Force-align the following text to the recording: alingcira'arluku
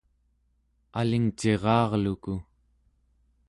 alingcira'arluku 0.99 2.35